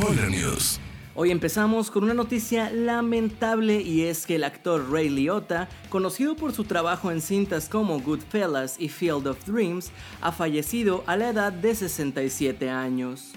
News. 0.00 0.80
Hoy 1.14 1.30
empezamos 1.30 1.90
con 1.90 2.04
una 2.04 2.14
noticia 2.14 2.70
lamentable 2.70 3.82
y 3.82 4.04
es 4.04 4.24
que 4.24 4.36
el 4.36 4.44
actor 4.44 4.90
Ray 4.90 5.10
Liotta, 5.10 5.68
conocido 5.90 6.36
por 6.36 6.52
su 6.52 6.64
trabajo 6.64 7.10
en 7.10 7.20
cintas 7.20 7.68
como 7.68 8.00
Goodfellas 8.00 8.80
y 8.80 8.88
Field 8.88 9.26
of 9.28 9.44
Dreams, 9.44 9.92
ha 10.22 10.32
fallecido 10.32 11.04
a 11.06 11.16
la 11.16 11.28
edad 11.28 11.52
de 11.52 11.74
67 11.74 12.70
años. 12.70 13.32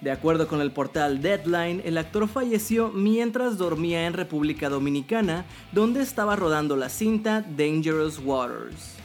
De 0.00 0.10
acuerdo 0.10 0.48
con 0.48 0.62
el 0.62 0.72
portal 0.72 1.20
Deadline, 1.20 1.82
el 1.84 1.98
actor 1.98 2.26
falleció 2.28 2.88
mientras 2.88 3.58
dormía 3.58 4.06
en 4.06 4.14
República 4.14 4.70
Dominicana, 4.70 5.44
donde 5.70 6.00
estaba 6.00 6.34
rodando 6.34 6.76
la 6.76 6.88
cinta 6.88 7.42
Dangerous 7.42 8.18
Waters. 8.24 8.96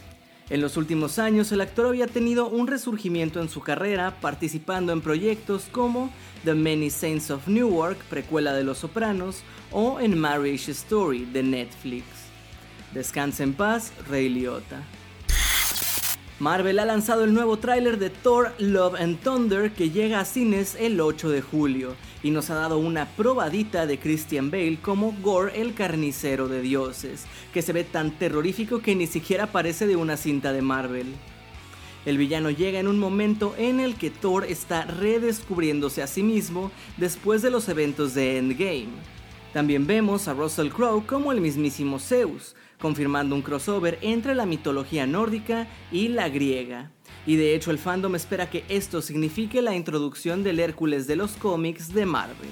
En 0.48 0.62
los 0.62 0.78
últimos 0.78 1.18
años, 1.18 1.52
el 1.52 1.62
actor 1.62 1.88
había 1.88 2.06
tenido 2.06 2.48
un 2.48 2.68
resurgimiento 2.68 3.42
en 3.42 3.50
su 3.50 3.62
carrera, 3.62 4.20
participando 4.22 4.94
en 4.94 5.02
proyectos 5.02 5.64
como 5.72 6.12
The 6.44 6.54
Many 6.54 6.92
Saints 6.92 7.32
of 7.32 7.48
Newark, 7.48 7.98
precuela 8.10 8.54
de 8.54 8.64
Los 8.64 8.78
Sopranos, 8.78 9.42
o 9.72 10.00
en 10.00 10.20
Marriage 10.20 10.72
Story 10.72 11.26
de 11.26 11.42
Netflix. 11.42 12.06
Descansa 12.94 13.42
en 13.42 13.54
paz, 13.54 13.92
Ray 14.08 14.30
Liotta. 14.30 14.84
Marvel 16.38 16.80
ha 16.80 16.86
lanzado 16.86 17.24
el 17.24 17.34
nuevo 17.34 17.58
tráiler 17.58 17.98
de 17.98 18.10
Thor 18.10 18.54
Love 18.60 18.96
and 19.00 19.22
Thunder 19.22 19.72
que 19.72 19.90
llega 19.90 20.20
a 20.20 20.26
cines 20.26 20.76
el 20.78 21.00
8 21.00 21.30
de 21.30 21.42
julio 21.42 21.96
y 22.24 22.32
nos 22.32 22.50
ha 22.50 22.56
dado 22.56 22.78
una 22.78 23.06
probadita 23.16 23.86
de 23.86 24.00
Christian 24.00 24.52
Bale 24.52 24.80
como 24.82 25.16
Gore 25.22 25.62
el 25.62 25.74
carnicero 25.74 26.50
de 26.50 26.62
dioses, 26.62 27.24
que 27.54 27.62
se 27.62 27.72
ve 27.72 27.86
tan 27.86 28.12
terrorífico 28.12 28.80
que 28.80 28.96
ni 28.96 29.08
siquiera 29.08 29.48
parece 29.48 29.88
de 29.88 29.96
una 29.96 30.18
cinta 30.18 30.52
de 30.52 30.62
Marvel. 30.62 31.08
El 32.06 32.18
villano 32.18 32.50
llega 32.50 32.80
en 32.80 32.90
un 32.90 33.00
momento 33.00 33.56
en 33.58 33.80
el 33.80 33.96
que 33.96 34.10
Thor 34.10 34.44
está 34.44 34.84
redescubriéndose 34.84 36.04
a 36.04 36.08
sí 36.08 36.22
mismo 36.22 36.70
después 36.98 37.44
de 37.44 37.50
los 37.50 37.70
eventos 37.70 38.14
de 38.14 38.38
Endgame. 38.38 38.90
También 39.54 39.88
vemos 39.88 40.28
a 40.28 40.34
Russell 40.34 40.68
Crowe 40.68 41.06
como 41.08 41.32
el 41.32 41.40
mismísimo 41.40 41.98
Zeus, 41.98 42.58
confirmando 42.80 43.36
un 43.36 43.42
crossover 43.42 43.98
entre 44.02 44.36
la 44.36 44.46
mitología 44.46 45.08
nórdica 45.08 45.68
y 45.92 46.10
la 46.10 46.30
griega. 46.30 46.92
Y 47.26 47.36
de 47.38 47.56
hecho 47.56 47.72
el 47.72 47.80
fandom 47.80 48.16
espera 48.16 48.50
que 48.50 48.64
esto 48.70 49.02
signifique 49.02 49.62
la 49.62 49.76
introducción 49.76 50.44
del 50.44 50.60
Hércules 50.60 51.08
de 51.08 51.16
los 51.16 51.32
cómics 51.34 51.94
de 51.94 52.06
Marvel. 52.06 52.50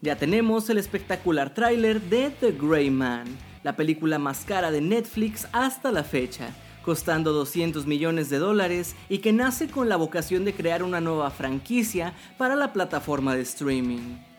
Ya 0.00 0.16
tenemos 0.16 0.68
el 0.68 0.78
espectacular 0.78 1.54
tráiler 1.54 2.00
de 2.00 2.30
The 2.30 2.52
Grey 2.52 2.90
Man, 2.90 3.24
la 3.62 3.76
película 3.76 4.18
más 4.18 4.44
cara 4.44 4.72
de 4.72 4.80
Netflix 4.80 5.46
hasta 5.52 5.92
la 5.92 6.02
fecha, 6.02 6.48
costando 6.82 7.32
200 7.32 7.86
millones 7.86 8.28
de 8.28 8.38
dólares 8.38 8.96
y 9.08 9.18
que 9.18 9.32
nace 9.32 9.68
con 9.68 9.88
la 9.88 9.96
vocación 9.96 10.44
de 10.44 10.54
crear 10.54 10.82
una 10.82 11.00
nueva 11.00 11.30
franquicia 11.30 12.14
para 12.36 12.56
la 12.56 12.72
plataforma 12.72 13.36
de 13.36 13.42
streaming. 13.42 14.31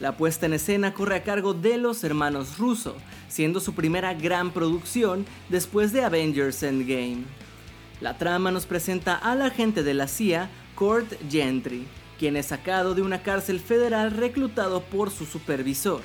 La 0.00 0.16
puesta 0.16 0.46
en 0.46 0.52
escena 0.52 0.94
corre 0.94 1.16
a 1.16 1.24
cargo 1.24 1.54
de 1.54 1.76
los 1.76 2.04
hermanos 2.04 2.58
Russo, 2.58 2.94
siendo 3.28 3.58
su 3.58 3.74
primera 3.74 4.14
gran 4.14 4.52
producción 4.52 5.26
después 5.48 5.92
de 5.92 6.04
Avengers 6.04 6.62
Endgame. 6.62 7.24
La 8.00 8.16
trama 8.16 8.52
nos 8.52 8.64
presenta 8.64 9.16
al 9.16 9.42
agente 9.42 9.82
de 9.82 9.94
la 9.94 10.06
CIA, 10.06 10.50
Kurt 10.76 11.12
Gentry, 11.28 11.84
quien 12.16 12.36
es 12.36 12.46
sacado 12.46 12.94
de 12.94 13.02
una 13.02 13.24
cárcel 13.24 13.58
federal 13.58 14.12
reclutado 14.12 14.82
por 14.82 15.10
su 15.10 15.26
supervisor. 15.26 16.00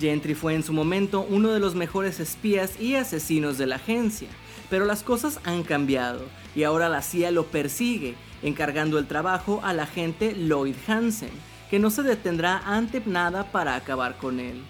Gentry 0.00 0.34
fue 0.34 0.54
en 0.54 0.64
su 0.64 0.72
momento 0.72 1.24
uno 1.28 1.52
de 1.52 1.60
los 1.60 1.76
mejores 1.76 2.18
espías 2.18 2.80
y 2.80 2.96
asesinos 2.96 3.56
de 3.56 3.66
la 3.66 3.76
agencia, 3.76 4.28
pero 4.68 4.84
las 4.84 5.04
cosas 5.04 5.38
han 5.44 5.62
cambiado 5.62 6.24
y 6.56 6.64
ahora 6.64 6.88
la 6.88 7.02
CIA 7.02 7.30
lo 7.30 7.46
persigue, 7.46 8.16
encargando 8.42 8.98
el 8.98 9.06
trabajo 9.06 9.60
al 9.62 9.78
agente 9.78 10.34
Lloyd 10.34 10.74
Hansen, 10.88 11.30
que 11.72 11.78
no 11.78 11.88
se 11.88 12.02
detendrá 12.02 12.58
ante 12.66 13.00
nada 13.06 13.50
para 13.50 13.74
acabar 13.74 14.18
con 14.18 14.40
él. 14.40 14.62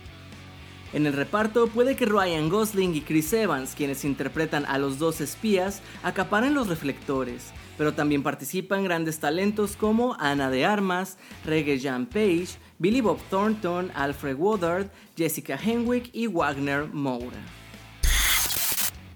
En 0.92 1.04
el 1.04 1.14
reparto 1.14 1.66
puede 1.66 1.96
que 1.96 2.06
Ryan 2.06 2.48
Gosling 2.48 2.94
y 2.94 3.00
Chris 3.00 3.32
Evans, 3.32 3.74
quienes 3.74 4.04
interpretan 4.04 4.64
a 4.66 4.78
los 4.78 5.00
dos 5.00 5.20
espías, 5.20 5.82
acaparen 6.04 6.54
los 6.54 6.68
reflectores, 6.68 7.52
pero 7.76 7.92
también 7.92 8.22
participan 8.22 8.84
grandes 8.84 9.18
talentos 9.18 9.74
como 9.74 10.14
Ana 10.20 10.48
de 10.48 10.64
Armas, 10.64 11.18
Reggae 11.44 11.80
Jan 11.80 12.06
Page, 12.06 12.50
Billy 12.78 13.00
Bob 13.00 13.19
Thornton, 13.30 13.90
Alfred 13.96 14.36
Woodard, 14.36 14.86
Jessica 15.16 15.58
Henwick 15.60 16.08
y 16.12 16.28
Wagner 16.28 16.86
Moura. 16.86 17.62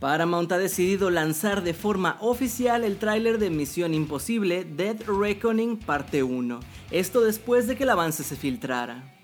Paramount 0.00 0.52
ha 0.52 0.58
decidido 0.58 1.08
lanzar 1.08 1.62
de 1.62 1.72
forma 1.72 2.18
oficial 2.20 2.84
el 2.84 2.98
tráiler 2.98 3.38
de 3.38 3.48
Misión 3.48 3.94
Imposible 3.94 4.64
Dead 4.64 4.96
Reckoning 5.06 5.78
Parte 5.78 6.22
1, 6.22 6.60
esto 6.90 7.22
después 7.22 7.66
de 7.66 7.76
que 7.76 7.84
el 7.84 7.90
avance 7.90 8.22
se 8.22 8.36
filtrara. 8.36 9.14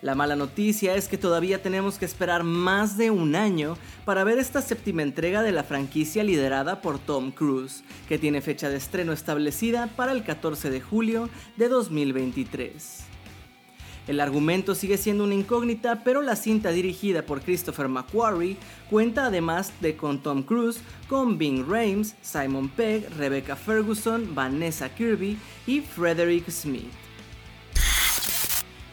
La 0.00 0.14
mala 0.14 0.36
noticia 0.36 0.94
es 0.94 1.08
que 1.08 1.18
todavía 1.18 1.60
tenemos 1.60 1.98
que 1.98 2.06
esperar 2.06 2.44
más 2.44 2.96
de 2.96 3.10
un 3.10 3.36
año 3.36 3.76
para 4.06 4.24
ver 4.24 4.38
esta 4.38 4.62
séptima 4.62 5.02
entrega 5.02 5.42
de 5.42 5.52
la 5.52 5.64
franquicia 5.64 6.24
liderada 6.24 6.80
por 6.80 6.98
Tom 6.98 7.30
Cruise, 7.30 7.84
que 8.08 8.16
tiene 8.16 8.40
fecha 8.40 8.70
de 8.70 8.78
estreno 8.78 9.12
establecida 9.12 9.88
para 9.96 10.12
el 10.12 10.24
14 10.24 10.70
de 10.70 10.80
julio 10.80 11.28
de 11.58 11.68
2023. 11.68 13.00
El 14.06 14.20
argumento 14.20 14.74
sigue 14.74 14.96
siendo 14.96 15.24
una 15.24 15.34
incógnita, 15.34 16.02
pero 16.02 16.22
la 16.22 16.34
cinta 16.34 16.70
dirigida 16.70 17.22
por 17.22 17.42
Christopher 17.42 17.88
McQuarrie 17.88 18.56
cuenta 18.88 19.26
además 19.26 19.72
de 19.80 19.96
con 19.96 20.20
Tom 20.22 20.42
Cruise, 20.42 20.80
con 21.08 21.38
Bing 21.38 21.64
Rames, 21.68 22.16
Simon 22.22 22.68
Pegg, 22.68 23.08
Rebecca 23.16 23.56
Ferguson, 23.56 24.34
Vanessa 24.34 24.88
Kirby 24.88 25.38
y 25.66 25.80
Frederick 25.80 26.50
Smith. 26.50 26.90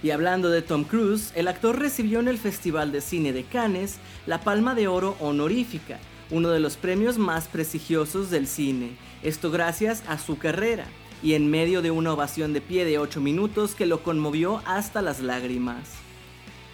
Y 0.04 0.12
hablando 0.12 0.50
de 0.50 0.62
Tom 0.62 0.84
Cruise, 0.84 1.32
el 1.36 1.48
actor 1.48 1.80
recibió 1.80 2.20
en 2.20 2.28
el 2.28 2.38
Festival 2.38 2.92
de 2.92 3.02
Cine 3.02 3.34
de 3.34 3.44
Cannes 3.44 3.98
la 4.28 4.42
Palma 4.42 4.76
de 4.76 4.88
Oro 4.88 5.18
honorífica, 5.20 5.98
uno 6.30 6.50
de 6.50 6.60
los 6.60 6.78
premios 6.78 7.18
más 7.18 7.48
prestigiosos 7.48 8.30
del 8.30 8.48
cine, 8.48 8.92
esto 9.24 9.50
gracias 9.50 10.04
a 10.08 10.20
su 10.20 10.38
carrera, 10.38 10.86
y 11.24 11.34
en 11.34 11.50
medio 11.50 11.82
de 11.82 11.92
una 11.92 12.14
ovación 12.14 12.54
de 12.54 12.62
pie 12.62 12.86
de 12.86 13.00
8 13.00 13.22
minutos 13.22 13.76
que 13.76 13.86
lo 13.86 14.04
conmovió 14.04 14.62
hasta 14.66 15.02
las 15.02 15.20
lágrimas. 15.20 15.90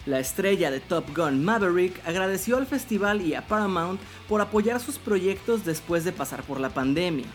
La 0.06 0.20
estrella 0.20 0.70
de 0.70 0.82
Top 0.82 1.16
Gun 1.16 1.46
Maverick 1.46 2.06
agradeció 2.06 2.58
al 2.58 2.68
festival 2.68 3.22
y 3.22 3.36
a 3.36 3.48
Paramount 3.48 4.02
por 4.28 4.42
apoyar 4.42 4.80
sus 4.82 4.98
proyectos 4.98 5.64
después 5.64 6.04
de 6.04 6.12
pasar 6.12 6.44
por 6.44 6.60
la 6.60 6.70
pandemia. 6.70 7.28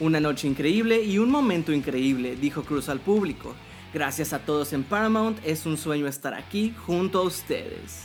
Una 0.00 0.20
noche 0.20 0.48
increíble 0.48 1.02
y 1.02 1.18
un 1.18 1.30
momento 1.30 1.72
increíble, 1.72 2.36
dijo 2.36 2.62
Cruz 2.62 2.88
al 2.88 3.00
público, 3.00 3.54
Gracias 3.92 4.34
a 4.34 4.40
todos 4.40 4.74
en 4.74 4.84
Paramount, 4.84 5.38
es 5.44 5.64
un 5.64 5.78
sueño 5.78 6.06
estar 6.06 6.34
aquí 6.34 6.74
junto 6.86 7.20
a 7.20 7.22
ustedes. 7.22 8.04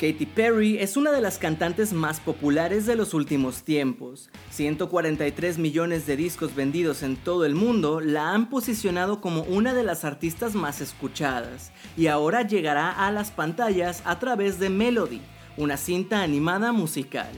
Katy 0.00 0.26
Perry 0.26 0.78
es 0.78 0.96
una 0.96 1.12
de 1.12 1.20
las 1.20 1.38
cantantes 1.38 1.92
más 1.92 2.18
populares 2.18 2.84
de 2.84 2.96
los 2.96 3.14
últimos 3.14 3.62
tiempos. 3.62 4.28
143 4.50 5.58
millones 5.58 6.04
de 6.04 6.16
discos 6.16 6.56
vendidos 6.56 7.04
en 7.04 7.14
todo 7.16 7.44
el 7.44 7.54
mundo 7.54 8.00
la 8.00 8.32
han 8.32 8.50
posicionado 8.50 9.20
como 9.20 9.42
una 9.42 9.72
de 9.72 9.84
las 9.84 10.04
artistas 10.04 10.56
más 10.56 10.80
escuchadas 10.80 11.70
y 11.96 12.08
ahora 12.08 12.42
llegará 12.42 12.90
a 12.90 13.12
las 13.12 13.30
pantallas 13.30 14.02
a 14.04 14.18
través 14.18 14.58
de 14.58 14.68
Melody, 14.68 15.20
una 15.56 15.76
cinta 15.76 16.22
animada 16.22 16.72
musical. 16.72 17.30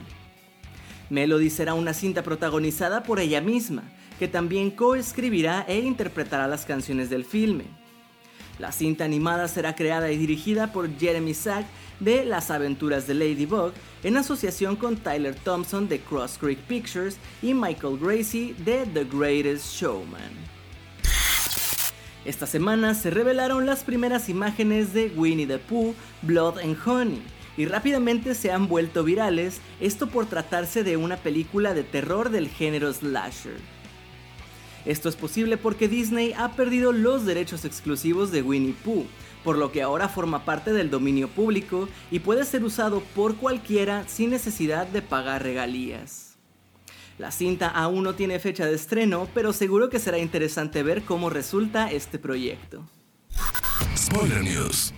Melody 1.11 1.51
será 1.51 1.75
una 1.75 1.93
cinta 1.93 2.23
protagonizada 2.23 3.03
por 3.03 3.19
ella 3.19 3.39
misma, 3.39 3.83
que 4.17 4.27
también 4.27 4.71
coescribirá 4.71 5.63
e 5.67 5.77
interpretará 5.77 6.47
las 6.47 6.65
canciones 6.65 7.11
del 7.11 7.23
filme. 7.23 7.65
La 8.59 8.71
cinta 8.71 9.05
animada 9.05 9.47
será 9.47 9.75
creada 9.75 10.11
y 10.11 10.17
dirigida 10.17 10.71
por 10.73 10.89
Jeremy 10.97 11.33
Sack 11.33 11.65
de 11.99 12.25
Las 12.25 12.49
aventuras 12.49 13.05
de 13.07 13.13
Ladybug 13.13 13.71
en 14.03 14.17
asociación 14.17 14.75
con 14.75 14.97
Tyler 14.97 15.35
Thompson 15.35 15.87
de 15.87 15.99
Cross 15.99 16.37
Creek 16.39 16.59
Pictures 16.59 17.17
y 17.41 17.53
Michael 17.53 17.99
Gracie 17.99 18.55
de 18.65 18.85
The 18.85 19.05
Greatest 19.05 19.73
Showman. 19.75 20.47
Esta 22.25 22.45
semana 22.45 22.93
se 22.93 23.09
revelaron 23.09 23.65
las 23.65 23.83
primeras 23.83 24.27
imágenes 24.27 24.93
de 24.93 25.11
Winnie 25.15 25.47
the 25.47 25.59
Pooh, 25.59 25.95
Blood 26.23 26.59
and 26.59 26.77
Honey, 26.85 27.21
y 27.55 27.65
rápidamente 27.65 28.35
se 28.35 28.51
han 28.51 28.67
vuelto 28.67 29.03
virales, 29.03 29.61
esto 29.79 30.07
por 30.07 30.25
tratarse 30.25 30.83
de 30.83 30.97
una 30.97 31.17
película 31.17 31.73
de 31.73 31.83
terror 31.83 32.29
del 32.29 32.49
género 32.49 32.91
slasher. 32.91 33.76
Esto 34.87 35.09
es 35.09 35.17
posible 35.17 35.57
porque 35.57 35.89
Disney 35.89 36.33
ha 36.37 36.53
perdido 36.53 36.93
los 36.93 37.25
derechos 37.25 37.65
exclusivos 37.65 38.31
de 38.31 38.41
Winnie 38.41 38.73
Pooh, 38.85 39.05
por 39.43 39.57
lo 39.57 39.73
que 39.73 39.81
ahora 39.81 40.07
forma 40.07 40.45
parte 40.45 40.71
del 40.71 40.89
dominio 40.89 41.27
público 41.27 41.89
y 42.09 42.19
puede 42.19 42.45
ser 42.45 42.63
usado 42.63 43.01
por 43.13 43.35
cualquiera 43.35 44.07
sin 44.07 44.29
necesidad 44.29 44.87
de 44.87 45.01
pagar 45.01 45.43
regalías. 45.43 46.37
La 47.17 47.31
cinta 47.31 47.67
aún 47.67 48.05
no 48.05 48.15
tiene 48.15 48.39
fecha 48.39 48.65
de 48.65 48.75
estreno, 48.75 49.27
pero 49.33 49.51
seguro 49.51 49.89
que 49.89 49.99
será 49.99 50.19
interesante 50.19 50.83
ver 50.83 51.03
cómo 51.03 51.29
resulta 51.29 51.91
este 51.91 52.17
proyecto. 52.17 52.87
Spoiler 53.97 54.41
News. 54.41 54.93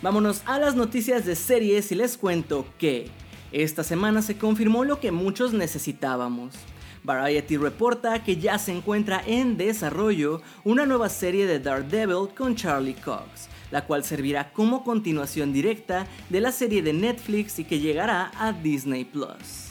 Vámonos 0.00 0.40
a 0.46 0.58
las 0.58 0.74
noticias 0.74 1.26
de 1.26 1.36
series 1.36 1.92
y 1.92 1.96
les 1.96 2.16
cuento 2.16 2.66
que 2.78 3.10
esta 3.52 3.84
semana 3.84 4.22
se 4.22 4.38
confirmó 4.38 4.84
lo 4.84 5.00
que 5.00 5.12
muchos 5.12 5.52
necesitábamos. 5.52 6.54
Variety 7.04 7.58
reporta 7.58 8.24
que 8.24 8.38
ya 8.38 8.58
se 8.58 8.72
encuentra 8.72 9.22
en 9.26 9.58
desarrollo 9.58 10.40
una 10.64 10.86
nueva 10.86 11.10
serie 11.10 11.46
de 11.46 11.60
Daredevil 11.60 12.34
con 12.34 12.56
Charlie 12.56 12.94
Cox, 12.94 13.48
la 13.70 13.84
cual 13.84 14.04
servirá 14.04 14.50
como 14.54 14.82
continuación 14.82 15.52
directa 15.52 16.06
de 16.30 16.40
la 16.40 16.50
serie 16.50 16.80
de 16.80 16.94
Netflix 16.94 17.58
y 17.58 17.64
que 17.64 17.78
llegará 17.78 18.32
a 18.38 18.52
Disney 18.54 19.04
Plus. 19.04 19.68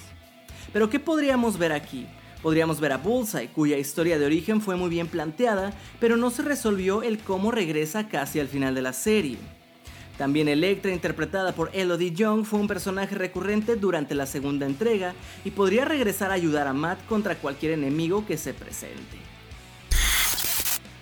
Pero 0.72 0.92
¿qué 0.92 1.00
podríamos 1.00 1.58
ver 1.58 1.72
aquí? 1.72 2.06
Podríamos 2.44 2.80
ver 2.80 2.92
a 2.92 2.98
Bullseye, 2.98 3.48
cuya 3.48 3.80
historia 3.80 4.20
de 4.20 4.26
origen 4.28 4.62
fue 4.62 4.76
muy 4.76 4.90
bien 4.90 5.08
planteada, 5.08 5.74
pero 6.00 6.18
no 6.18 6.30
se 6.30 6.44
resolvió 6.44 7.02
el 7.02 7.18
cómo 7.18 7.50
regresa 7.50 8.10
casi 8.10 8.40
al 8.40 8.48
final 8.48 8.76
de 8.76 8.82
la 8.84 8.94
serie. 8.94 9.38
También 10.18 10.48
Electra, 10.48 10.94
interpretada 10.94 11.54
por 11.54 11.72
Elodie 11.74 12.12
Young, 12.12 12.46
fue 12.46 12.60
un 12.60 12.68
personaje 12.68 13.16
recurrente 13.16 13.76
durante 13.76 14.14
la 14.14 14.28
segunda 14.28 14.66
entrega 14.66 15.16
y 15.44 15.52
podría 15.52 15.86
regresar 15.86 16.30
a 16.30 16.36
ayudar 16.36 16.68
a 16.68 16.74
Matt 16.74 17.06
contra 17.08 17.36
cualquier 17.36 17.74
enemigo 17.74 18.26
que 18.26 18.38
se 18.38 18.54
presente. 18.54 19.18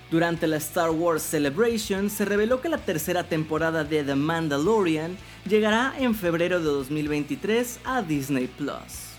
Durante 0.10 0.46
la 0.46 0.58
Star 0.58 0.90
Wars 0.90 1.24
Celebration 1.24 2.10
se 2.10 2.26
reveló 2.26 2.60
que 2.60 2.68
la 2.68 2.78
tercera 2.78 3.24
temporada 3.24 3.84
de 3.86 4.04
The 4.04 4.16
Mandalorian 4.16 5.18
llegará 5.48 5.94
en 5.98 6.16
febrero 6.16 6.60
de 6.60 6.66
2023 6.66 7.80
a 7.86 8.02
Disney 8.02 8.48
Plus. 8.48 9.12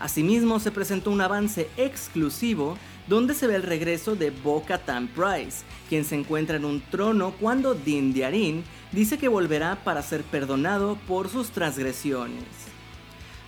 Asimismo, 0.00 0.60
se 0.60 0.70
presentó 0.70 1.10
un 1.10 1.20
avance 1.20 1.68
exclusivo 1.76 2.78
donde 3.08 3.34
se 3.34 3.46
ve 3.46 3.56
el 3.56 3.62
regreso 3.62 4.16
de 4.16 4.30
Bo-Katan 4.30 5.08
Price, 5.08 5.64
quien 5.88 6.04
se 6.04 6.14
encuentra 6.14 6.56
en 6.56 6.64
un 6.64 6.80
trono 6.80 7.32
cuando 7.40 7.74
Din 7.74 8.12
Djarin 8.12 8.64
dice 8.92 9.18
que 9.18 9.28
volverá 9.28 9.82
para 9.82 10.02
ser 10.02 10.22
perdonado 10.22 10.98
por 11.08 11.28
sus 11.28 11.50
transgresiones. 11.50 12.44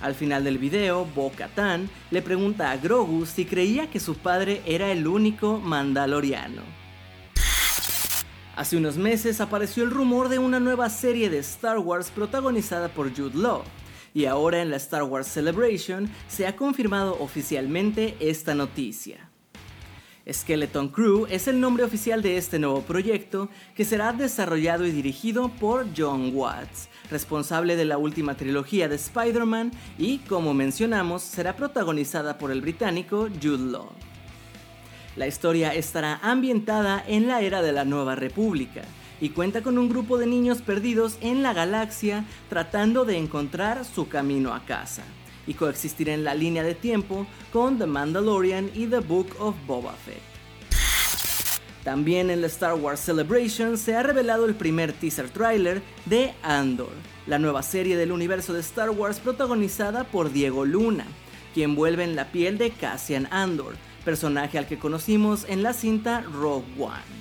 Al 0.00 0.14
final 0.14 0.44
del 0.44 0.58
video, 0.58 1.04
Bo-Katan 1.14 1.90
le 2.10 2.22
pregunta 2.22 2.70
a 2.70 2.78
Grogu 2.78 3.26
si 3.26 3.44
creía 3.44 3.90
que 3.90 4.00
su 4.00 4.16
padre 4.16 4.62
era 4.64 4.90
el 4.90 5.06
único 5.06 5.60
mandaloriano. 5.60 6.62
Hace 8.56 8.76
unos 8.76 8.96
meses 8.96 9.40
apareció 9.40 9.84
el 9.84 9.90
rumor 9.90 10.28
de 10.28 10.38
una 10.38 10.58
nueva 10.58 10.90
serie 10.90 11.30
de 11.30 11.38
Star 11.38 11.78
Wars 11.78 12.10
protagonizada 12.10 12.88
por 12.88 13.14
Jude 13.14 13.38
Law, 13.38 13.62
y 14.12 14.24
ahora 14.24 14.60
en 14.60 14.70
la 14.70 14.76
Star 14.76 15.02
Wars 15.04 15.28
Celebration 15.28 16.10
se 16.28 16.46
ha 16.46 16.56
confirmado 16.56 17.18
oficialmente 17.20 18.16
esta 18.20 18.54
noticia. 18.54 19.29
Skeleton 20.30 20.88
Crew 20.88 21.26
es 21.30 21.48
el 21.48 21.60
nombre 21.60 21.84
oficial 21.84 22.22
de 22.22 22.36
este 22.36 22.58
nuevo 22.58 22.82
proyecto 22.82 23.48
que 23.74 23.84
será 23.84 24.12
desarrollado 24.12 24.86
y 24.86 24.90
dirigido 24.90 25.48
por 25.48 25.86
John 25.96 26.32
Watts, 26.34 26.88
responsable 27.10 27.76
de 27.76 27.84
la 27.84 27.98
última 27.98 28.36
trilogía 28.36 28.88
de 28.88 28.96
Spider-Man 28.96 29.72
y, 29.98 30.18
como 30.18 30.54
mencionamos, 30.54 31.22
será 31.22 31.56
protagonizada 31.56 32.38
por 32.38 32.50
el 32.50 32.60
británico 32.60 33.28
Jude 33.42 33.72
Law. 33.72 33.90
La 35.16 35.26
historia 35.26 35.74
estará 35.74 36.20
ambientada 36.22 37.02
en 37.06 37.26
la 37.26 37.40
era 37.40 37.62
de 37.62 37.72
la 37.72 37.84
Nueva 37.84 38.14
República, 38.14 38.82
y 39.20 39.30
cuenta 39.30 39.62
con 39.62 39.76
un 39.76 39.88
grupo 39.88 40.16
de 40.16 40.26
niños 40.26 40.62
perdidos 40.62 41.18
en 41.20 41.42
la 41.42 41.52
galaxia 41.52 42.24
tratando 42.48 43.04
de 43.04 43.18
encontrar 43.18 43.84
su 43.84 44.08
camino 44.08 44.54
a 44.54 44.64
casa 44.64 45.02
y 45.46 45.54
coexistir 45.54 46.08
en 46.08 46.24
la 46.24 46.34
línea 46.34 46.62
de 46.62 46.74
tiempo 46.74 47.26
con 47.52 47.78
The 47.78 47.86
Mandalorian 47.86 48.70
y 48.74 48.86
The 48.86 49.00
Book 49.00 49.34
of 49.38 49.54
Boba 49.66 49.92
Fett. 49.92 50.30
También 51.84 52.30
en 52.30 52.42
la 52.42 52.46
Star 52.46 52.74
Wars 52.74 53.00
Celebration 53.00 53.78
se 53.78 53.94
ha 53.94 54.02
revelado 54.02 54.44
el 54.44 54.54
primer 54.54 54.92
teaser 54.92 55.30
trailer 55.30 55.82
de 56.04 56.34
Andor, 56.42 56.92
la 57.26 57.38
nueva 57.38 57.62
serie 57.62 57.96
del 57.96 58.12
universo 58.12 58.52
de 58.52 58.60
Star 58.60 58.90
Wars 58.90 59.18
protagonizada 59.18 60.04
por 60.04 60.30
Diego 60.30 60.66
Luna, 60.66 61.06
quien 61.54 61.74
vuelve 61.74 62.04
en 62.04 62.16
la 62.16 62.30
piel 62.32 62.58
de 62.58 62.70
Cassian 62.70 63.28
Andor, 63.30 63.76
personaje 64.04 64.58
al 64.58 64.66
que 64.66 64.78
conocimos 64.78 65.46
en 65.48 65.62
la 65.62 65.72
cinta 65.72 66.20
Rogue 66.20 66.66
One. 66.78 67.20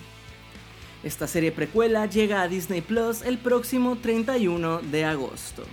Esta 1.03 1.27
serie 1.27 1.53
precuela 1.53 2.05
llega 2.07 2.41
a 2.41 2.49
Disney 2.49 2.81
Plus 2.81 3.21
el 3.21 3.37
próximo 3.37 3.97
31 3.97 4.79
de 4.79 5.05
agosto. 5.05 5.63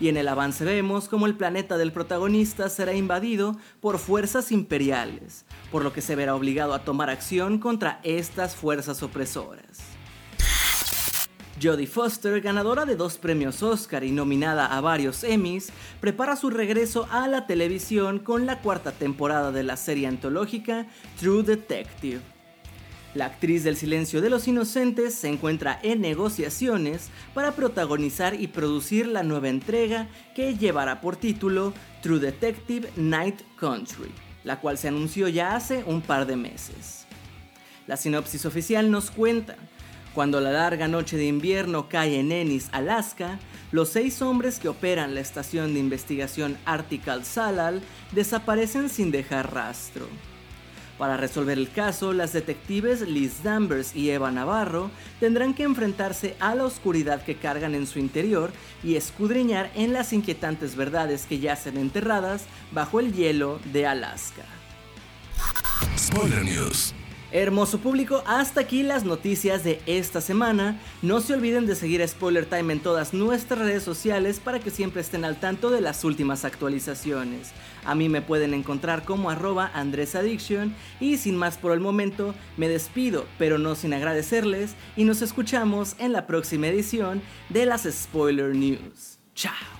Y 0.00 0.08
en 0.08 0.16
el 0.16 0.28
avance 0.28 0.64
vemos 0.64 1.08
como 1.08 1.26
el 1.26 1.36
planeta 1.36 1.76
del 1.76 1.92
protagonista 1.92 2.70
será 2.70 2.94
invadido 2.94 3.56
por 3.80 3.98
fuerzas 3.98 4.50
imperiales, 4.50 5.44
por 5.70 5.84
lo 5.84 5.92
que 5.92 6.00
se 6.00 6.16
verá 6.16 6.34
obligado 6.34 6.72
a 6.72 6.84
tomar 6.84 7.10
acción 7.10 7.58
contra 7.58 8.00
estas 8.02 8.56
fuerzas 8.56 9.02
opresoras. 9.02 9.78
Jodie 11.62 11.86
Foster, 11.86 12.40
ganadora 12.40 12.86
de 12.86 12.96
dos 12.96 13.18
premios 13.18 13.62
Oscar 13.62 14.02
y 14.02 14.12
nominada 14.12 14.64
a 14.64 14.80
varios 14.80 15.22
Emmys, 15.22 15.70
prepara 16.00 16.34
su 16.36 16.48
regreso 16.48 17.06
a 17.10 17.28
la 17.28 17.46
televisión 17.46 18.18
con 18.18 18.46
la 18.46 18.62
cuarta 18.62 18.92
temporada 18.92 19.52
de 19.52 19.62
la 19.62 19.76
serie 19.76 20.06
antológica 20.06 20.86
True 21.18 21.42
Detective. 21.42 22.39
La 23.12 23.26
actriz 23.26 23.64
del 23.64 23.76
Silencio 23.76 24.20
de 24.20 24.30
los 24.30 24.46
Inocentes 24.46 25.16
se 25.16 25.28
encuentra 25.28 25.80
en 25.82 26.00
negociaciones 26.00 27.08
para 27.34 27.52
protagonizar 27.52 28.40
y 28.40 28.46
producir 28.46 29.08
la 29.08 29.24
nueva 29.24 29.48
entrega 29.48 30.08
que 30.36 30.56
llevará 30.56 31.00
por 31.00 31.16
título 31.16 31.74
True 32.02 32.20
Detective 32.20 32.88
Night 32.94 33.40
Country, 33.58 34.12
la 34.44 34.60
cual 34.60 34.78
se 34.78 34.86
anunció 34.86 35.26
ya 35.26 35.56
hace 35.56 35.82
un 35.86 36.02
par 36.02 36.24
de 36.26 36.36
meses. 36.36 37.06
La 37.88 37.96
sinopsis 37.96 38.46
oficial 38.46 38.92
nos 38.92 39.10
cuenta, 39.10 39.56
cuando 40.14 40.40
la 40.40 40.52
larga 40.52 40.86
noche 40.86 41.16
de 41.16 41.26
invierno 41.26 41.88
cae 41.88 42.20
en 42.20 42.30
Ennis, 42.30 42.68
Alaska, 42.70 43.40
los 43.72 43.88
seis 43.88 44.22
hombres 44.22 44.60
que 44.60 44.68
operan 44.68 45.16
la 45.16 45.20
estación 45.20 45.74
de 45.74 45.80
investigación 45.80 46.56
Artical 46.64 47.24
Salal 47.24 47.82
desaparecen 48.12 48.88
sin 48.88 49.10
dejar 49.10 49.52
rastro. 49.52 50.06
Para 51.00 51.16
resolver 51.16 51.56
el 51.56 51.70
caso, 51.70 52.12
las 52.12 52.34
detectives 52.34 53.00
Liz 53.00 53.42
Danvers 53.42 53.96
y 53.96 54.10
Eva 54.10 54.30
Navarro 54.30 54.90
tendrán 55.18 55.54
que 55.54 55.62
enfrentarse 55.62 56.36
a 56.40 56.54
la 56.54 56.64
oscuridad 56.64 57.24
que 57.24 57.36
cargan 57.36 57.74
en 57.74 57.86
su 57.86 57.98
interior 57.98 58.52
y 58.84 58.96
escudriñar 58.96 59.70
en 59.76 59.94
las 59.94 60.12
inquietantes 60.12 60.76
verdades 60.76 61.24
que 61.24 61.38
yacen 61.38 61.78
enterradas 61.78 62.44
bajo 62.70 63.00
el 63.00 63.14
hielo 63.14 63.60
de 63.72 63.86
Alaska. 63.86 64.44
Spoiler 65.96 66.44
News. 66.44 66.92
Hermoso 67.32 67.78
público, 67.78 68.24
hasta 68.26 68.62
aquí 68.62 68.82
las 68.82 69.04
noticias 69.04 69.62
de 69.62 69.80
esta 69.86 70.20
semana. 70.20 70.80
No 71.00 71.20
se 71.20 71.34
olviden 71.34 71.64
de 71.66 71.76
seguir 71.76 72.02
a 72.02 72.08
Spoiler 72.08 72.44
Time 72.44 72.72
en 72.72 72.80
todas 72.80 73.14
nuestras 73.14 73.60
redes 73.60 73.84
sociales 73.84 74.40
para 74.40 74.58
que 74.58 74.70
siempre 74.70 75.00
estén 75.00 75.24
al 75.24 75.38
tanto 75.38 75.70
de 75.70 75.80
las 75.80 76.02
últimas 76.02 76.44
actualizaciones. 76.44 77.52
A 77.84 77.94
mí 77.94 78.08
me 78.08 78.20
pueden 78.20 78.52
encontrar 78.52 79.04
como 79.04 79.30
arroba 79.30 79.70
Addiction 79.74 80.74
y 80.98 81.18
sin 81.18 81.36
más 81.36 81.56
por 81.56 81.72
el 81.72 81.80
momento 81.80 82.34
me 82.56 82.68
despido, 82.68 83.26
pero 83.38 83.58
no 83.58 83.76
sin 83.76 83.94
agradecerles 83.94 84.74
y 84.96 85.04
nos 85.04 85.22
escuchamos 85.22 85.94
en 85.98 86.12
la 86.12 86.26
próxima 86.26 86.66
edición 86.66 87.22
de 87.48 87.64
las 87.66 87.84
Spoiler 87.84 88.56
News. 88.56 89.18
Chao. 89.34 89.79